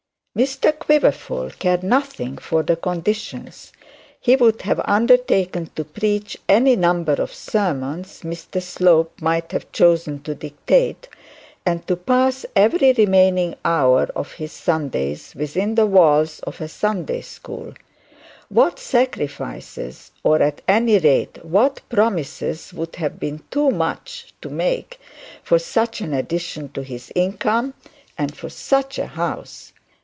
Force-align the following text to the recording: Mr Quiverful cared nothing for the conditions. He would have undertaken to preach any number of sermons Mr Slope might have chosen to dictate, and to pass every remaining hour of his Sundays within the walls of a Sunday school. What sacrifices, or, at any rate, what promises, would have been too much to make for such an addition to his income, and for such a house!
Mr 0.33 0.71
Quiverful 0.79 1.49
cared 1.59 1.83
nothing 1.83 2.37
for 2.37 2.63
the 2.63 2.77
conditions. 2.77 3.73
He 4.17 4.37
would 4.37 4.61
have 4.61 4.79
undertaken 4.85 5.69
to 5.75 5.83
preach 5.83 6.37
any 6.47 6.77
number 6.77 7.11
of 7.15 7.33
sermons 7.33 8.21
Mr 8.21 8.61
Slope 8.61 9.21
might 9.21 9.51
have 9.51 9.69
chosen 9.73 10.21
to 10.23 10.33
dictate, 10.33 11.09
and 11.65 11.85
to 11.85 11.97
pass 11.97 12.45
every 12.55 12.93
remaining 12.93 13.55
hour 13.65 14.03
of 14.15 14.31
his 14.31 14.53
Sundays 14.53 15.35
within 15.35 15.75
the 15.75 15.85
walls 15.85 16.39
of 16.39 16.61
a 16.61 16.69
Sunday 16.69 17.19
school. 17.19 17.73
What 18.47 18.79
sacrifices, 18.79 20.11
or, 20.23 20.41
at 20.41 20.61
any 20.65 20.97
rate, 20.99 21.43
what 21.43 21.81
promises, 21.89 22.71
would 22.73 22.95
have 22.95 23.19
been 23.19 23.43
too 23.51 23.69
much 23.69 24.33
to 24.39 24.49
make 24.49 24.97
for 25.43 25.59
such 25.59 25.99
an 25.99 26.13
addition 26.13 26.69
to 26.69 26.83
his 26.83 27.11
income, 27.15 27.73
and 28.17 28.33
for 28.37 28.47
such 28.47 28.97
a 28.97 29.07
house! 29.07 29.73